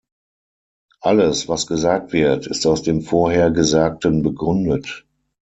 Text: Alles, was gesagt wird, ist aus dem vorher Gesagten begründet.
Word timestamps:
Alles, 1.01 1.47
was 1.47 1.67
gesagt 1.67 2.11
wird, 2.11 2.47
ist 2.47 2.65
aus 2.65 2.81
dem 2.81 3.03
vorher 3.03 3.51
Gesagten 3.51 4.23
begründet. 4.23 5.05